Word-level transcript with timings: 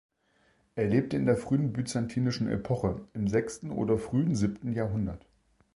Er 0.73 0.87
lebte 0.87 1.15
in 1.15 1.27
der 1.27 1.37
frühen 1.37 1.73
byzantinischen 1.73 2.49
Epoche, 2.49 3.07
im 3.13 3.27
sechsten 3.27 3.69
oder 3.69 3.99
frühen 3.99 4.33
siebten 4.33 4.73
Jahrhundert. 4.73 5.27